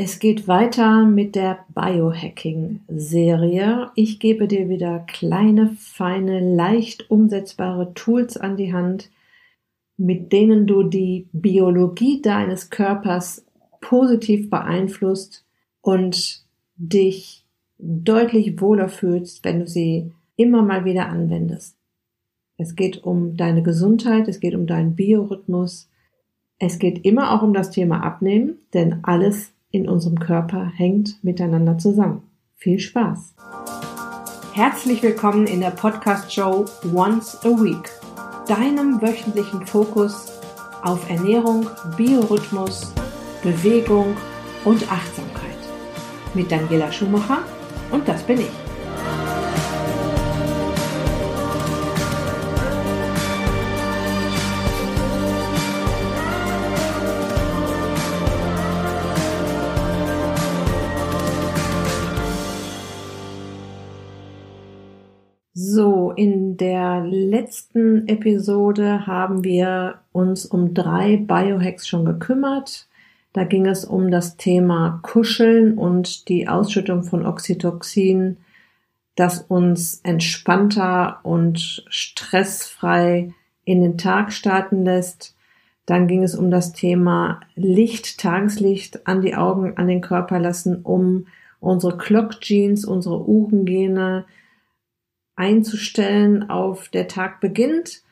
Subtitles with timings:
[0.00, 3.90] Es geht weiter mit der Biohacking-Serie.
[3.96, 9.10] Ich gebe dir wieder kleine, feine, leicht umsetzbare Tools an die Hand,
[9.96, 13.44] mit denen du die Biologie deines Körpers
[13.80, 15.44] positiv beeinflusst
[15.80, 16.44] und
[16.76, 17.44] dich
[17.78, 21.76] deutlich wohler fühlst, wenn du sie immer mal wieder anwendest.
[22.56, 25.90] Es geht um deine Gesundheit, es geht um deinen Biorhythmus,
[26.60, 31.78] es geht immer auch um das Thema Abnehmen, denn alles in unserem Körper hängt miteinander
[31.78, 32.22] zusammen.
[32.56, 33.34] Viel Spaß!
[34.54, 37.90] Herzlich willkommen in der Podcast-Show Once a Week,
[38.48, 40.32] deinem wöchentlichen Fokus
[40.82, 41.66] auf Ernährung,
[41.96, 42.92] Biorhythmus,
[43.42, 44.16] Bewegung
[44.64, 45.58] und Achtsamkeit.
[46.34, 47.38] Mit Daniela Schumacher
[47.92, 48.67] und das bin ich.
[67.68, 72.88] Letzten Episode haben wir uns um drei Biohacks schon gekümmert.
[73.32, 78.38] Da ging es um das Thema Kuscheln und die Ausschüttung von Oxytocin,
[79.16, 85.34] das uns entspannter und stressfrei in den Tag starten lässt.
[85.84, 90.80] Dann ging es um das Thema Licht, Tageslicht an die Augen, an den Körper lassen,
[90.82, 91.26] um
[91.60, 94.24] unsere Clock Genes, unsere Uhrengene,
[95.38, 98.02] einzustellen auf der Tag beginnt.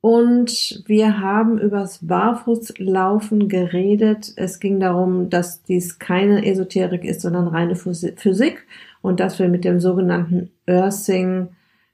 [0.00, 4.32] Und wir haben übers Barfußlaufen geredet.
[4.34, 8.66] Es ging darum, dass dies keine Esoterik ist, sondern reine Physik
[9.00, 11.50] und dass wir mit dem sogenannten Earthing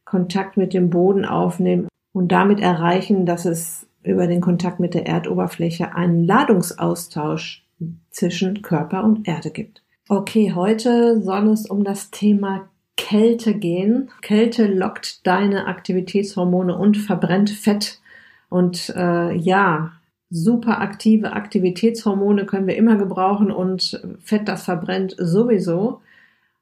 [0.06, 5.06] Kontakt mit dem Boden aufnehmen und damit erreichen, dass es über den Kontakt mit der
[5.06, 7.67] Erdoberfläche einen Ladungsaustausch
[8.11, 9.83] zwischen Körper und Erde gibt.
[10.09, 12.71] Okay, heute soll es um das Thema
[13.09, 14.11] Kälte gehen.
[14.20, 18.03] Kälte lockt deine Aktivitätshormone und verbrennt Fett.
[18.50, 19.93] Und äh, ja,
[20.28, 26.03] super aktive Aktivitätshormone können wir immer gebrauchen und Fett, das verbrennt sowieso.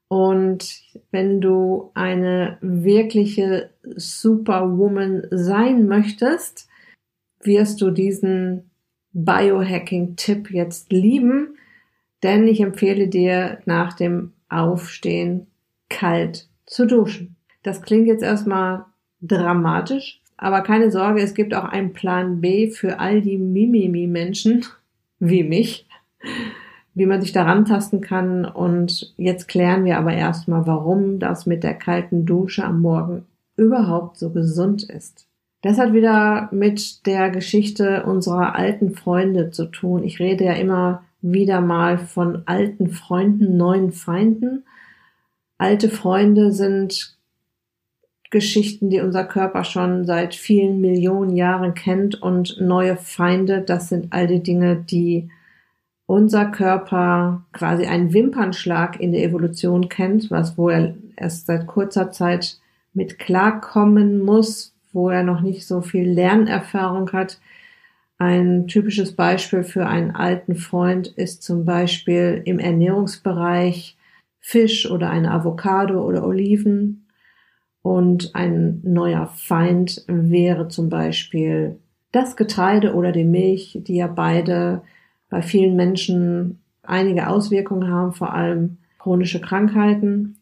[0.07, 6.69] Und wenn du eine wirkliche Superwoman sein möchtest,
[7.43, 8.71] wirst du diesen
[9.15, 11.57] Biohacking-Tipp jetzt lieben,
[12.23, 15.49] denn ich empfehle dir nach dem Aufstehen
[15.89, 17.37] kalt zu duschen.
[17.63, 18.85] Das klingt jetzt erstmal
[19.21, 24.65] dramatisch, aber keine Sorge, es gibt auch einen Plan B für all die Mimimi-Menschen
[25.19, 25.87] wie mich,
[26.95, 28.45] wie man sich daran tasten kann.
[28.45, 33.25] Und jetzt klären wir aber erstmal, warum das mit der kalten Dusche am Morgen
[33.57, 35.27] überhaupt so gesund ist.
[35.63, 40.05] Das hat wieder mit der Geschichte unserer alten Freunde zu tun.
[40.05, 44.65] Ich rede ja immer wieder mal von alten Freunden, neuen Feinden.
[45.59, 47.17] Alte Freunde sind
[48.31, 54.13] Geschichten, die unser Körper schon seit vielen Millionen Jahren kennt und neue Feinde, das sind
[54.13, 55.31] all die Dinge, die
[56.07, 62.13] unser Körper quasi einen Wimpernschlag in der Evolution kennt, was wo er erst seit kurzer
[62.13, 62.59] Zeit
[62.95, 67.41] mit klarkommen muss, wo er noch nicht so viel Lernerfahrung hat.
[68.19, 73.97] Ein typisches Beispiel für einen alten Freund ist zum Beispiel im Ernährungsbereich
[74.49, 77.09] Fisch oder eine Avocado oder Oliven.
[77.83, 81.81] Und ein neuer Feind wäre zum Beispiel
[82.13, 84.83] das Getreide oder die Milch, die ja beide
[85.31, 90.39] bei vielen Menschen einige Auswirkungen haben, vor allem chronische Krankheiten.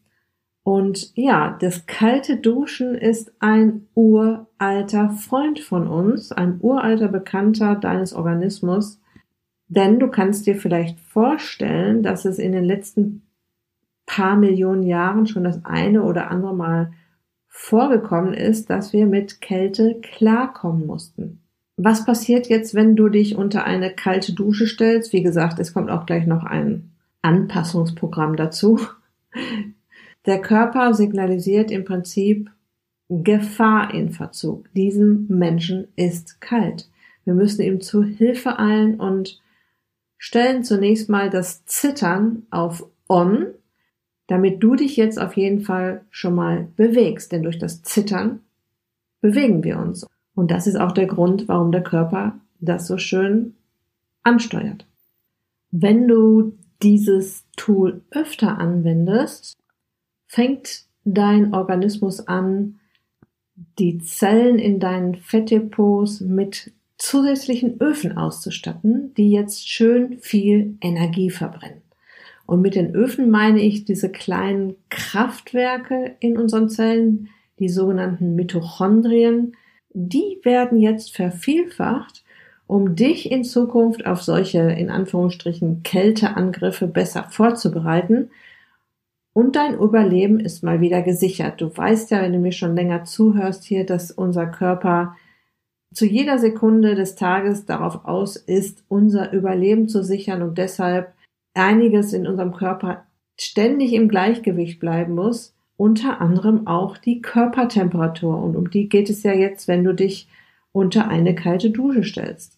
[0.61, 8.13] Und ja, das kalte Duschen ist ein uralter Freund von uns, ein uralter Bekannter deines
[8.13, 9.01] Organismus.
[9.67, 13.23] Denn du kannst dir vielleicht vorstellen, dass es in den letzten
[14.05, 16.91] paar Millionen Jahren schon das eine oder andere Mal
[17.47, 21.41] vorgekommen ist, dass wir mit Kälte klarkommen mussten.
[21.77, 25.13] Was passiert jetzt, wenn du dich unter eine kalte Dusche stellst?
[25.13, 28.79] Wie gesagt, es kommt auch gleich noch ein Anpassungsprogramm dazu.
[30.25, 32.49] Der Körper signalisiert im Prinzip
[33.09, 34.73] Gefahr in Verzug.
[34.73, 36.89] Diesem Menschen ist kalt.
[37.23, 39.41] Wir müssen ihm zu Hilfe eilen und
[40.17, 43.47] stellen zunächst mal das Zittern auf On
[44.27, 48.41] damit du dich jetzt auf jeden Fall schon mal bewegst, denn durch das Zittern
[49.21, 50.05] bewegen wir uns.
[50.33, 53.55] Und das ist auch der Grund, warum der Körper das so schön
[54.23, 54.85] ansteuert.
[55.71, 59.57] Wenn du dieses Tool öfter anwendest,
[60.27, 62.79] fängt dein Organismus an,
[63.79, 71.84] die Zellen in deinen Fettdepots mit zusätzlichen Öfen auszustatten, die jetzt schön viel Energie verbrennen.
[72.45, 79.55] Und mit den Öfen meine ich diese kleinen Kraftwerke in unseren Zellen, die sogenannten Mitochondrien.
[79.93, 82.23] Die werden jetzt vervielfacht,
[82.67, 88.29] um dich in Zukunft auf solche, in Anführungsstrichen, Kälteangriffe besser vorzubereiten.
[89.33, 91.59] Und dein Überleben ist mal wieder gesichert.
[91.61, 95.15] Du weißt ja, wenn du mir schon länger zuhörst hier, dass unser Körper
[95.93, 101.13] zu jeder Sekunde des Tages darauf aus ist, unser Überleben zu sichern und deshalb
[101.55, 103.05] einiges in unserem Körper
[103.37, 108.41] ständig im Gleichgewicht bleiben muss, unter anderem auch die Körpertemperatur.
[108.41, 110.27] Und um die geht es ja jetzt, wenn du dich
[110.71, 112.57] unter eine kalte Dusche stellst.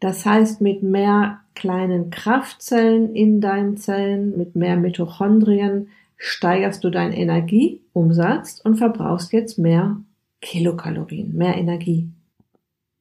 [0.00, 7.12] Das heißt, mit mehr kleinen Kraftzellen in deinen Zellen, mit mehr Mitochondrien steigerst du deinen
[7.12, 9.96] Energieumsatz und verbrauchst jetzt mehr
[10.40, 12.08] Kilokalorien, mehr Energie.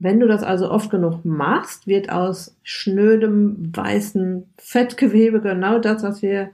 [0.04, 6.22] Wenn du das also oft genug machst, wird aus schnödem weißen Fettgewebe genau das, was
[6.22, 6.50] wir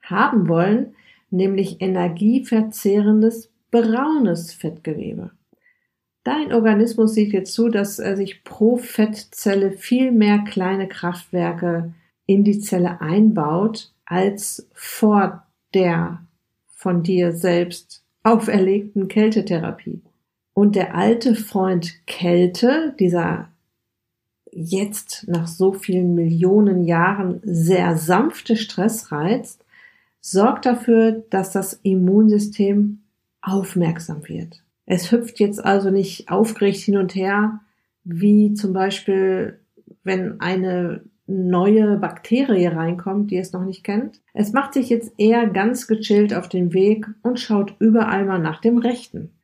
[0.00, 0.94] haben wollen,
[1.28, 5.32] nämlich energieverzehrendes braunes Fettgewebe.
[6.24, 11.92] Dein Organismus sieht jetzt zu, dass er sich pro Fettzelle viel mehr kleine Kraftwerke
[12.24, 16.26] in die Zelle einbaut, als vor der
[16.68, 20.00] von dir selbst auferlegten Kältetherapie.
[20.58, 23.50] Und der alte Freund Kälte, dieser
[24.50, 29.58] jetzt nach so vielen Millionen Jahren sehr sanfte Stressreiz,
[30.22, 33.00] sorgt dafür, dass das Immunsystem
[33.42, 34.62] aufmerksam wird.
[34.86, 37.60] Es hüpft jetzt also nicht aufgeregt hin und her,
[38.04, 39.60] wie zum Beispiel,
[40.04, 44.22] wenn eine neue Bakterie reinkommt, die es noch nicht kennt.
[44.32, 48.62] Es macht sich jetzt eher ganz gechillt auf den Weg und schaut überall mal nach
[48.62, 49.35] dem Rechten.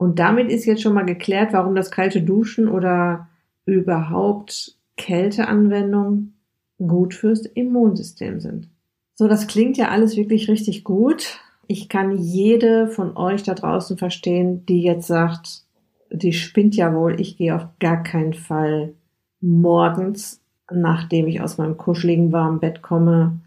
[0.00, 3.28] Und damit ist jetzt schon mal geklärt, warum das kalte Duschen oder
[3.66, 6.38] überhaupt Kälteanwendungen
[6.78, 8.70] gut fürs Immunsystem sind.
[9.14, 11.38] So, das klingt ja alles wirklich richtig gut.
[11.66, 15.64] Ich kann jede von euch da draußen verstehen, die jetzt sagt,
[16.10, 18.94] die spinnt ja wohl, ich gehe auf gar keinen Fall
[19.42, 20.40] morgens,
[20.72, 23.40] nachdem ich aus meinem kuscheligen warmen Bett komme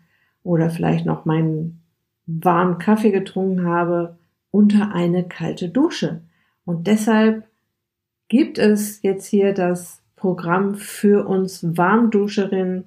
[0.44, 1.82] oder vielleicht noch meinen
[2.28, 4.18] warmen Kaffee getrunken habe,
[4.52, 6.22] unter eine kalte Dusche.
[6.66, 7.46] Und deshalb
[8.28, 12.86] gibt es jetzt hier das Programm für uns Warmduscherinnen,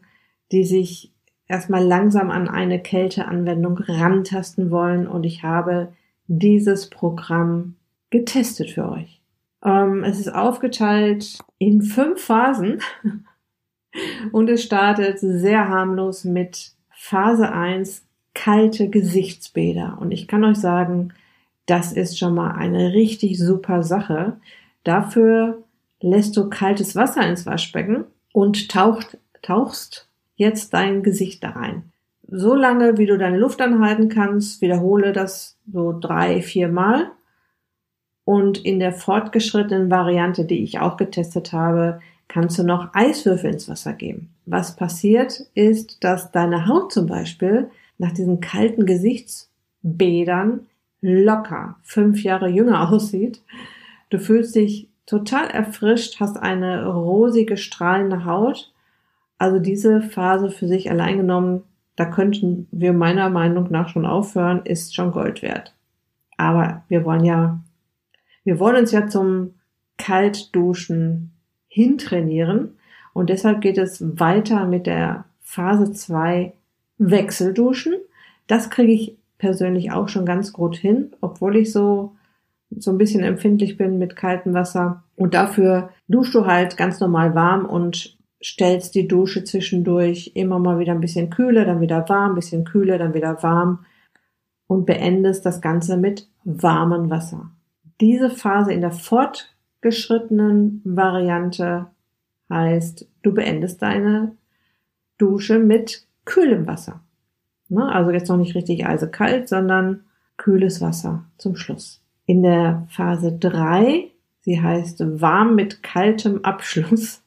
[0.53, 1.13] die sich
[1.49, 5.07] erstmal langsam an eine Kälteanwendung rantasten wollen.
[5.07, 5.93] Und ich habe
[6.27, 7.77] dieses Programm
[8.11, 9.21] getestet für euch.
[9.65, 12.81] Ähm, es ist aufgeteilt in fünf Phasen
[14.33, 19.99] und es startet sehr harmlos mit Phase 1 kalte Gesichtsbäder.
[20.01, 21.13] Und ich kann euch sagen,
[21.67, 24.39] das ist schon mal eine richtig super Sache.
[24.85, 25.63] Dafür
[26.01, 31.93] lässt du kaltes Wasser ins Waschbecken und taucht, tauchst jetzt dein Gesicht da rein.
[32.29, 37.11] So lange, wie du deine Luft anhalten kannst, wiederhole das so drei, vier Mal.
[38.25, 43.69] Und in der fortgeschrittenen Variante, die ich auch getestet habe, kannst du noch Eiswürfel ins
[43.69, 44.35] Wasser geben.
[44.47, 50.67] Was passiert ist, dass deine Haut zum Beispiel nach diesen kalten Gesichtsbädern
[51.07, 53.43] locker fünf Jahre jünger aussieht.
[54.11, 58.73] Du fühlst dich total erfrischt, hast eine rosige, strahlende Haut.
[59.39, 61.63] Also diese Phase für sich allein genommen,
[61.95, 65.75] da könnten wir meiner Meinung nach schon aufhören, ist schon Gold wert.
[66.37, 67.61] Aber wir wollen ja,
[68.45, 69.55] wir wollen uns ja zum
[69.97, 71.33] Kaltduschen
[71.69, 72.77] hintrainieren
[73.13, 76.53] und deshalb geht es weiter mit der Phase 2
[76.99, 77.95] Wechselduschen.
[78.47, 82.17] Das kriege ich persönlich auch schon ganz gut hin, obwohl ich so
[82.71, 85.05] so ein bisschen empfindlich bin mit kaltem Wasser.
[85.17, 90.79] Und dafür duschst du halt ganz normal warm und stellst die Dusche zwischendurch immer mal
[90.79, 93.87] wieder ein bisschen kühler, dann wieder warm, bisschen kühler, dann wieder warm
[94.67, 97.51] und beendest das Ganze mit warmem Wasser.
[98.01, 101.87] Diese Phase in der fortgeschrittenen Variante
[102.51, 104.37] heißt, du beendest deine
[105.19, 107.01] Dusche mit kühlem Wasser.
[107.69, 107.91] Ne?
[107.93, 110.05] Also jetzt noch nicht richtig eisekalt, sondern
[110.37, 112.03] kühles Wasser zum Schluss.
[112.27, 117.23] In der Phase 3, sie heißt warm mit kaltem Abschluss.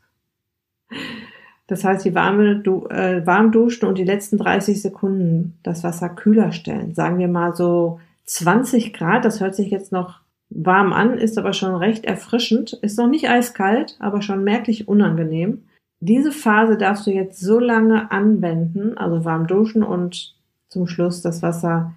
[1.68, 6.10] Das heißt, die warme, du, äh, warm duschen und die letzten 30 Sekunden das Wasser
[6.10, 6.96] kühler stellen.
[6.96, 11.54] Sagen wir mal so 20 Grad, das hört sich jetzt noch warm an, ist aber
[11.54, 15.64] schon recht erfrischend, ist noch nicht eiskalt, aber schon merklich unangenehm.
[16.00, 20.36] Diese Phase darfst du jetzt so lange anwenden, also warm duschen und
[20.70, 21.94] zum Schluss das Wasser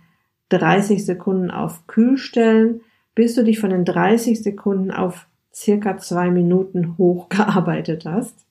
[0.48, 2.80] 30 Sekunden auf kühl stellen,
[3.14, 8.44] bis du dich von den 30 Sekunden auf circa zwei Minuten hochgearbeitet hast.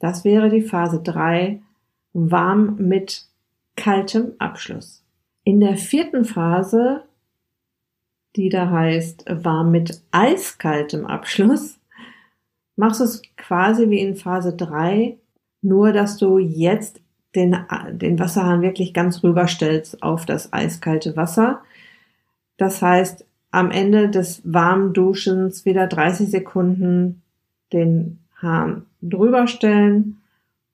[0.00, 1.60] Das wäre die Phase 3,
[2.12, 3.26] warm mit
[3.76, 5.02] kaltem Abschluss.
[5.44, 7.02] In der vierten Phase,
[8.36, 11.78] die da heißt warm mit eiskaltem Abschluss,
[12.76, 15.16] machst es quasi wie in Phase 3,
[15.62, 17.00] nur dass du jetzt
[17.34, 17.56] den,
[17.92, 21.60] den Wasserhahn wirklich ganz rüberstellst auf das eiskalte Wasser.
[22.56, 27.22] Das heißt, am Ende des warmen Duschens wieder 30 Sekunden
[27.72, 30.20] den Hahn drüber stellen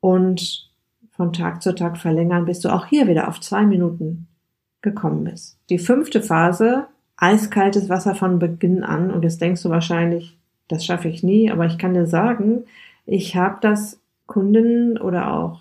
[0.00, 0.70] und
[1.10, 4.26] von Tag zu Tag verlängern, bis du auch hier wieder auf zwei Minuten
[4.80, 5.58] gekommen bist.
[5.68, 9.10] Die fünfte Phase, eiskaltes Wasser von Beginn an.
[9.10, 10.38] Und jetzt denkst du wahrscheinlich,
[10.70, 12.64] das schaffe ich nie, aber ich kann dir sagen,
[13.04, 15.60] ich habe das Kunden oder auch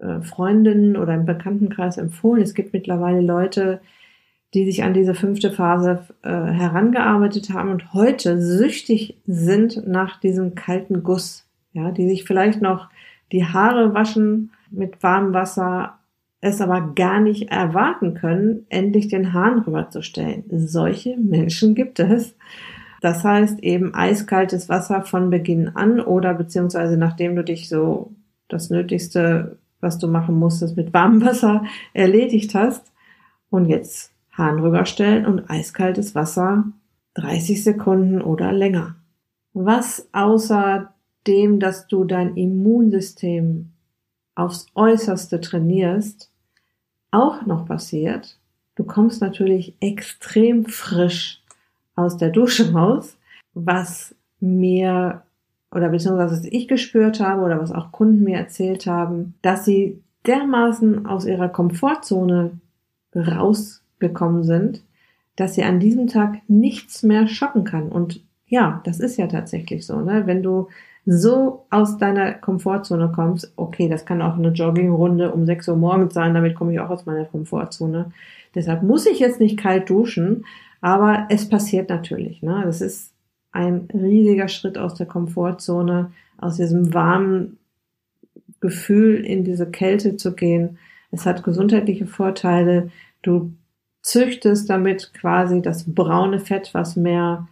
[0.00, 2.42] äh, Freundinnen oder im Bekanntenkreis empfohlen.
[2.42, 3.80] Es gibt mittlerweile Leute,
[4.54, 10.54] die sich an diese fünfte Phase äh, herangearbeitet haben und heute süchtig sind nach diesem
[10.54, 11.44] kalten Guss.
[11.74, 12.88] Ja, die sich vielleicht noch
[13.30, 15.98] die Haare waschen mit warmem Wasser,
[16.40, 20.44] es aber gar nicht erwarten können, endlich den Hahn rüberzustellen.
[20.50, 22.34] Solche Menschen gibt es.
[23.00, 28.12] Das heißt eben eiskaltes Wasser von Beginn an oder beziehungsweise nachdem du dich so
[28.48, 32.90] das Nötigste, was du machen musstest, mit warmem Wasser erledigt hast.
[33.50, 36.64] Und jetzt Hahn rüberstellen und eiskaltes Wasser
[37.14, 38.96] 30 Sekunden oder länger.
[39.52, 40.92] Was außer
[41.26, 43.72] dem, dass du dein Immunsystem
[44.34, 46.30] aufs äußerste trainierst,
[47.10, 48.38] auch noch passiert,
[48.76, 51.42] du kommst natürlich extrem frisch
[51.98, 53.16] aus der Dusche raus,
[53.54, 55.22] was mir
[55.70, 60.00] oder beziehungsweise was ich gespürt habe oder was auch Kunden mir erzählt haben, dass sie
[60.26, 62.52] dermaßen aus ihrer Komfortzone
[63.14, 64.82] rausgekommen sind,
[65.36, 67.88] dass sie an diesem Tag nichts mehr schocken kann.
[67.88, 70.00] Und ja, das ist ja tatsächlich so.
[70.00, 70.22] Ne?
[70.26, 70.68] Wenn du
[71.04, 76.14] so aus deiner Komfortzone kommst, okay, das kann auch eine Joggingrunde um 6 Uhr morgens
[76.14, 78.12] sein, damit komme ich auch aus meiner Komfortzone.
[78.54, 80.44] Deshalb muss ich jetzt nicht kalt duschen,
[80.80, 82.42] aber es passiert natürlich.
[82.42, 82.62] Ne?
[82.64, 83.12] Das ist
[83.52, 87.58] ein riesiger Schritt aus der Komfortzone, aus diesem warmen
[88.60, 90.78] Gefühl in diese Kälte zu gehen.
[91.10, 92.90] Es hat gesundheitliche Vorteile.
[93.22, 93.52] Du
[94.02, 97.48] züchtest damit quasi das braune Fett, was mehr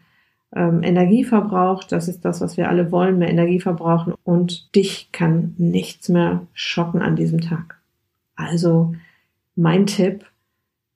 [0.54, 1.92] ähm, Energie verbraucht.
[1.92, 4.14] Das ist das, was wir alle wollen, mehr Energie verbrauchen.
[4.24, 7.80] Und dich kann nichts mehr schocken an diesem Tag.
[8.36, 8.94] Also
[9.54, 10.24] mein Tipp,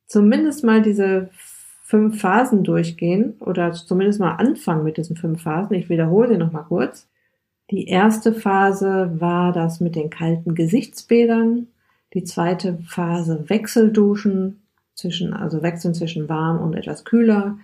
[0.07, 1.31] zumindest mal diese
[1.91, 5.75] fünf Phasen durchgehen oder zumindest mal anfangen mit diesen fünf Phasen.
[5.75, 7.09] Ich wiederhole sie nochmal kurz.
[7.73, 11.67] Die erste Phase war das mit den kalten Gesichtsbädern.
[12.15, 14.63] Die zweite Phase Wechselduschen
[14.95, 17.59] zwischen, also wechseln zwischen warm und etwas kühler.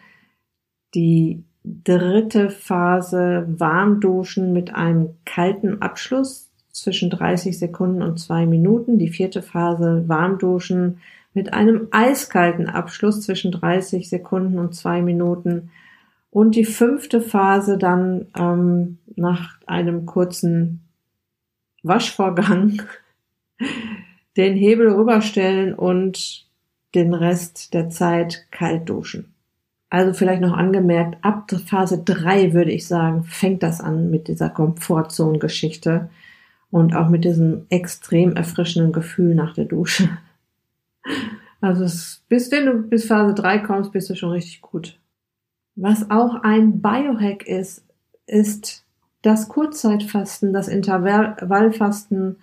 [0.97, 8.99] Die dritte Phase Warmduschen mit einem kalten Abschluss zwischen 30 Sekunden und zwei Minuten.
[8.99, 10.99] Die vierte Phase Warmduschen
[11.37, 15.69] mit einem eiskalten Abschluss zwischen 30 Sekunden und zwei Minuten.
[16.31, 20.81] Und die fünfte Phase dann ähm, nach einem kurzen
[21.83, 22.81] Waschvorgang
[24.39, 26.47] den Hebel rüberstellen und
[26.95, 29.35] den Rest der Zeit kalt duschen.
[29.91, 34.49] Also vielleicht noch angemerkt, ab Phase 3 würde ich sagen, fängt das an mit dieser
[34.49, 36.09] Komfortzone-Geschichte
[36.71, 40.09] und auch mit diesem extrem erfrischenden Gefühl nach der Dusche.
[41.61, 45.01] Also es, bis wenn du bis Phase 3 kommst, bist du schon richtig gut.
[45.75, 47.85] Was auch ein Biohack ist,
[48.27, 48.85] ist
[49.23, 52.37] das Kurzzeitfasten, das Intervallfasten,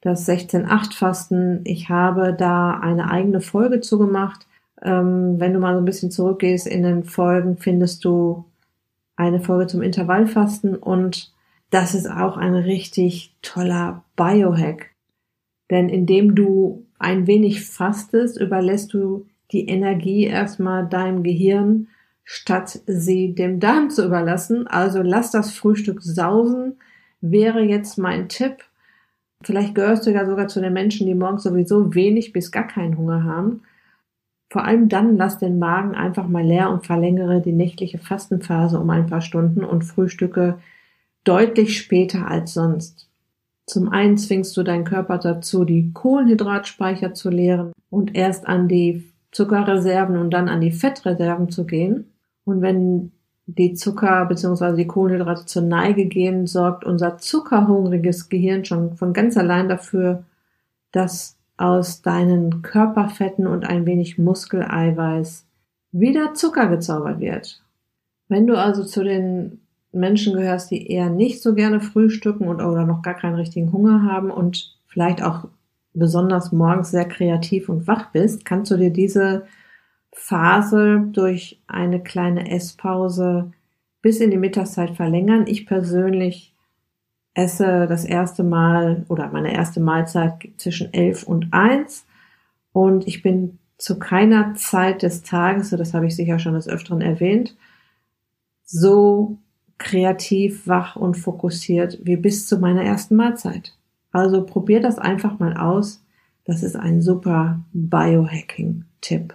[0.00, 1.60] das 16-8-Fasten.
[1.64, 4.46] Ich habe da eine eigene Folge zugemacht.
[4.82, 8.46] Ähm, wenn du mal so ein bisschen zurückgehst in den Folgen, findest du
[9.16, 11.32] eine Folge zum Intervallfasten und
[11.68, 14.90] das ist auch ein richtig toller Biohack.
[15.70, 21.88] Denn indem du ein wenig fastest, überlässt du die Energie erstmal deinem Gehirn,
[22.24, 24.66] statt sie dem Darm zu überlassen.
[24.68, 26.76] Also lass das Frühstück sausen,
[27.20, 28.58] wäre jetzt mein Tipp.
[29.42, 32.98] Vielleicht gehörst du ja sogar zu den Menschen, die morgens sowieso wenig bis gar keinen
[32.98, 33.62] Hunger haben.
[34.50, 38.90] Vor allem dann lass den Magen einfach mal leer und verlängere die nächtliche Fastenphase um
[38.90, 40.58] ein paar Stunden und frühstücke
[41.24, 43.09] deutlich später als sonst.
[43.70, 49.08] Zum einen zwingst du deinen Körper dazu, die Kohlenhydratspeicher zu leeren und erst an die
[49.30, 52.10] Zuckerreserven und dann an die Fettreserven zu gehen.
[52.44, 53.12] Und wenn
[53.46, 54.74] die Zucker bzw.
[54.74, 60.24] die Kohlenhydrate zur Neige gehen, sorgt unser zuckerhungriges Gehirn schon von ganz allein dafür,
[60.90, 65.46] dass aus deinen Körperfetten und ein wenig Muskeleiweiß
[65.92, 67.62] wieder Zucker gezaubert wird.
[68.26, 69.60] Wenn du also zu den
[69.92, 74.02] Menschen gehörst, die eher nicht so gerne frühstücken und oder noch gar keinen richtigen Hunger
[74.04, 75.48] haben und vielleicht auch
[75.92, 79.46] besonders morgens sehr kreativ und wach bist, kannst du dir diese
[80.12, 83.52] Phase durch eine kleine Esspause
[84.02, 85.44] bis in die Mittagszeit verlängern.
[85.46, 86.54] Ich persönlich
[87.34, 92.06] esse das erste Mal oder meine erste Mahlzeit zwischen elf und eins
[92.72, 96.68] und ich bin zu keiner Zeit des Tages, so das habe ich sicher schon des
[96.68, 97.56] Öfteren erwähnt,
[98.64, 99.38] so
[99.80, 103.74] kreativ, wach und fokussiert wie bis zu meiner ersten Mahlzeit.
[104.12, 106.04] Also probier das einfach mal aus.
[106.44, 109.34] Das ist ein super Biohacking-Tipp.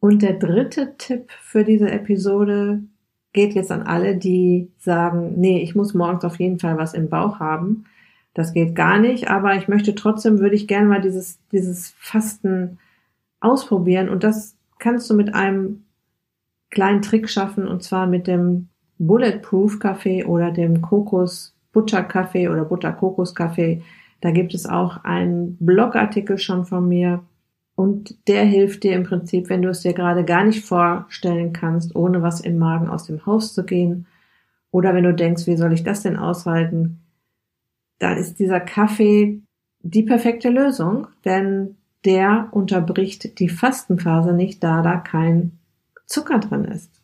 [0.00, 2.82] Und der dritte Tipp für diese Episode
[3.32, 7.08] geht jetzt an alle, die sagen, nee, ich muss morgens auf jeden Fall was im
[7.08, 7.84] Bauch haben.
[8.34, 12.78] Das geht gar nicht, aber ich möchte trotzdem, würde ich gerne mal dieses, dieses Fasten
[13.40, 15.84] ausprobieren und das kannst du mit einem
[16.70, 22.64] kleinen Trick schaffen und zwar mit dem Bulletproof Kaffee oder dem Kokos Butter Kaffee oder
[22.64, 23.82] Butter Kokos Kaffee.
[24.20, 27.22] Da gibt es auch einen Blogartikel schon von mir
[27.76, 31.94] und der hilft dir im Prinzip, wenn du es dir gerade gar nicht vorstellen kannst,
[31.94, 34.06] ohne was im Magen aus dem Haus zu gehen
[34.70, 37.00] oder wenn du denkst, wie soll ich das denn aushalten?
[37.98, 39.40] Da ist dieser Kaffee
[39.80, 45.58] die perfekte Lösung, denn der unterbricht die Fastenphase nicht, da da kein
[46.06, 46.97] Zucker drin ist.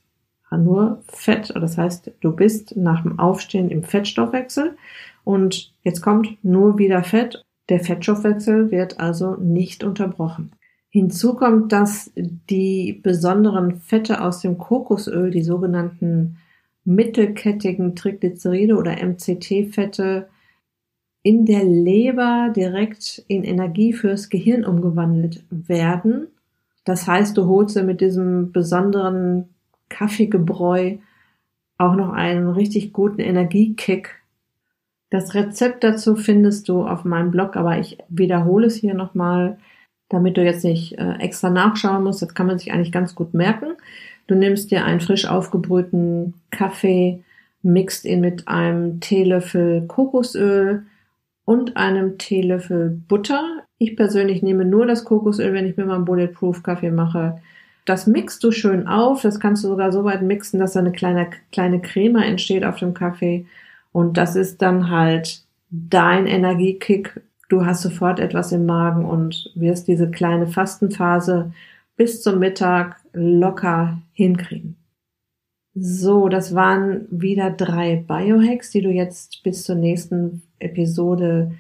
[0.59, 4.77] Nur Fett, das heißt, du bist nach dem Aufstehen im Fettstoffwechsel
[5.25, 7.45] und jetzt kommt nur wieder Fett.
[7.69, 10.53] Der Fettstoffwechsel wird also nicht unterbrochen.
[10.91, 16.37] Hinzu kommt, dass die besonderen Fette aus dem Kokosöl, die sogenannten
[16.85, 20.29] mittelkettigen Triglyceride oder MCT-Fette,
[21.23, 26.29] in der Leber direkt in Energie fürs Gehirn umgewandelt werden
[26.85, 29.54] das heißt, du holst dir mit diesem besonderen
[29.89, 30.97] Kaffeegebräu
[31.79, 34.23] auch noch einen richtig guten Energiekick.
[35.11, 39.59] Das Rezept dazu findest du auf meinem Blog, aber ich wiederhole es hier nochmal,
[40.09, 42.23] damit du jetzt nicht äh, extra nachschauen musst.
[42.23, 43.75] Das kann man sich eigentlich ganz gut merken.
[44.27, 47.23] Du nimmst dir einen frisch aufgebrühten Kaffee,
[47.63, 50.87] mixt ihn mit einem Teelöffel Kokosöl
[51.45, 56.05] und einem Teelöffel Butter ich persönlich nehme nur das Kokosöl, wenn ich mir mal einen
[56.05, 57.41] Bulletproof Kaffee mache.
[57.85, 59.23] Das mixt du schön auf.
[59.23, 62.79] Das kannst du sogar so weit mixen, dass da eine kleine, kleine Creme entsteht auf
[62.79, 63.47] dem Kaffee.
[63.93, 67.21] Und das ist dann halt dein Energiekick.
[67.49, 71.53] Du hast sofort etwas im Magen und wirst diese kleine Fastenphase
[71.97, 74.77] bis zum Mittag locker hinkriegen.
[75.75, 81.53] So, das waren wieder drei Biohacks, die du jetzt bis zur nächsten Episode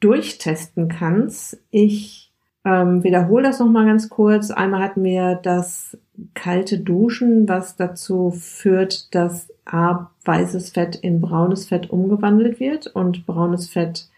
[0.00, 1.58] durchtesten kannst.
[1.70, 2.25] Ich
[2.66, 4.50] ähm, wiederhole das nochmal ganz kurz.
[4.50, 5.96] Einmal hatten wir das
[6.34, 13.24] kalte Duschen, was dazu führt, dass A, weißes Fett in braunes Fett umgewandelt wird und
[13.24, 14.08] braunes Fett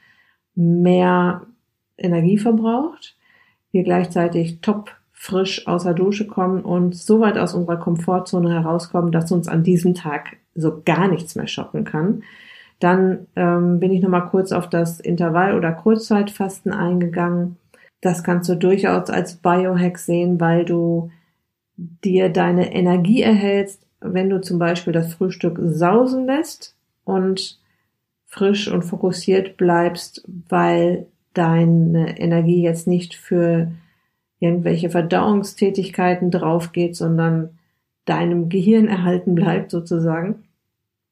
[0.54, 1.42] mehr
[1.98, 3.16] Energie verbraucht.
[3.70, 9.12] Wir gleichzeitig top frisch aus der Dusche kommen und so weit aus unserer Komfortzone herauskommen,
[9.12, 12.22] dass uns an diesem Tag so gar nichts mehr schocken kann.
[12.80, 17.56] Dann ähm, bin ich nochmal kurz auf das Intervall- oder Kurzzeitfasten eingegangen.
[18.00, 21.10] Das kannst du durchaus als Biohack sehen, weil du
[21.76, 27.58] dir deine Energie erhältst, wenn du zum Beispiel das Frühstück sausen lässt und
[28.26, 33.72] frisch und fokussiert bleibst, weil deine Energie jetzt nicht für
[34.40, 37.58] irgendwelche Verdauungstätigkeiten drauf geht, sondern
[38.04, 40.44] deinem Gehirn erhalten bleibt sozusagen.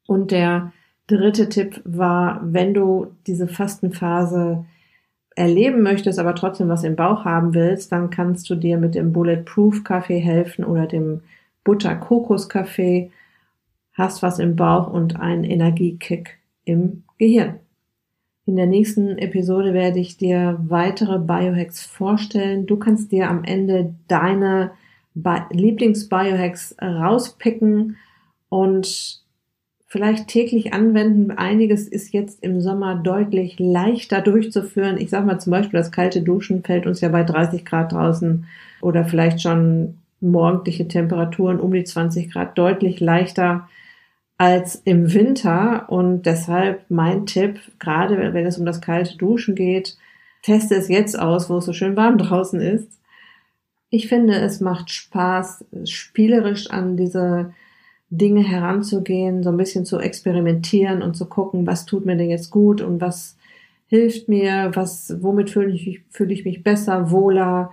[0.07, 0.73] Und der
[1.07, 4.65] dritte Tipp war, wenn du diese Fastenphase
[5.37, 9.13] erleben möchtest, aber trotzdem was im Bauch haben willst, dann kannst du dir mit dem
[9.13, 11.21] Bulletproof Kaffee helfen oder dem
[11.63, 13.13] Butter Kokos Kaffee.
[13.93, 17.61] Hast was im Bauch und einen Energiekick im Gehirn.
[18.47, 22.67] In der nächsten Episode werde ich dir weitere Biohacks vorstellen.
[22.67, 24.71] Du kannst dir am Ende deine
[25.15, 27.97] Lieblings-Biohacks rauspicken
[28.49, 29.26] und
[29.87, 31.31] vielleicht täglich anwenden.
[31.31, 34.99] Einiges ist jetzt im Sommer deutlich leichter durchzuführen.
[34.99, 38.47] Ich sag mal zum Beispiel, das kalte Duschen fällt uns ja bei 30 Grad draußen
[38.81, 43.69] oder vielleicht schon morgendliche Temperaturen um die 20 Grad deutlich leichter
[44.39, 45.89] als im Winter.
[45.89, 49.97] Und deshalb mein Tipp, gerade wenn es um das kalte Duschen geht,
[50.43, 52.89] teste es jetzt aus, wo es so schön warm draußen ist.
[53.89, 57.53] Ich finde, es macht Spaß, spielerisch an diese
[58.11, 62.51] Dinge heranzugehen, so ein bisschen zu experimentieren und zu gucken, was tut mir denn jetzt
[62.51, 63.37] gut und was
[63.89, 67.73] hilft mir, was, womit fühle ich, fühle ich mich besser, wohler.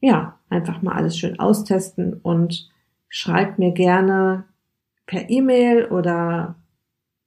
[0.00, 2.70] Ja, einfach mal alles schön austesten und
[3.08, 4.44] schreibt mir gerne
[5.06, 6.56] per E-Mail oder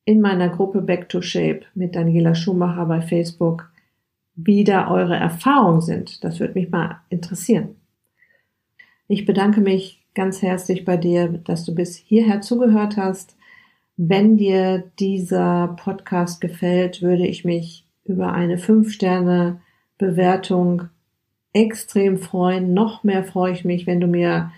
[0.05, 3.69] in meiner Gruppe Back to Shape mit Daniela Schumacher bei Facebook,
[4.35, 6.23] wie da eure Erfahrungen sind.
[6.23, 7.75] Das würde mich mal interessieren.
[9.09, 13.37] Ich bedanke mich ganz herzlich bei dir, dass du bis hierher zugehört hast.
[13.97, 19.61] Wenn dir dieser Podcast gefällt, würde ich mich über eine 5-Sterne
[19.99, 20.89] Bewertung
[21.53, 22.73] extrem freuen.
[22.73, 24.51] Noch mehr freue ich mich, wenn du mir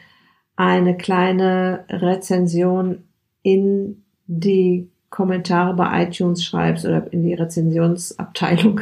[0.55, 3.03] eine kleine Rezension
[3.41, 8.79] in die Kommentare bei iTunes schreibst oder in die Rezensionsabteilung,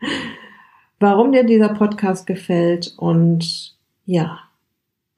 [0.98, 2.94] warum dir dieser Podcast gefällt.
[2.96, 4.40] Und ja,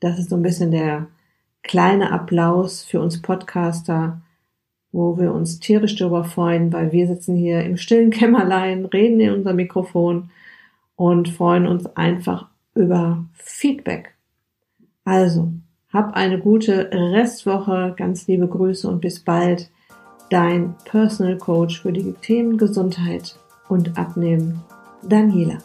[0.01, 1.09] das ist so ein bisschen der
[1.63, 4.21] kleine Applaus für uns Podcaster,
[4.93, 9.33] wo wir uns tierisch darüber freuen, weil wir sitzen hier im stillen Kämmerlein, reden in
[9.33, 10.31] unser Mikrofon
[10.97, 14.15] und freuen uns einfach über Feedback.
[15.05, 15.53] Also,
[15.93, 19.71] hab eine gute Restwoche, ganz liebe Grüße und bis bald.
[20.31, 24.63] Dein Personal Coach für die Themen Gesundheit und Abnehmen,
[25.03, 25.59] Daniela.